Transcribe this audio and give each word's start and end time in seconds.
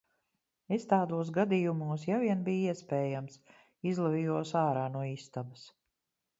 Es 0.77 0.87
tādos 0.93 1.29
gadījumos, 1.35 2.07
ja 2.13 2.17
vien 2.23 2.41
bija 2.49 2.75
iespējams, 2.77 3.37
izlavījos 3.93 4.57
ārā 4.67 4.91
no 4.99 5.07
istabas. 5.15 5.71